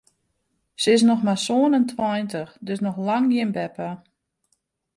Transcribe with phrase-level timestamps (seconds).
[0.81, 3.89] Se is noch mar sân en tweintich, dus noch lang gjin beppe.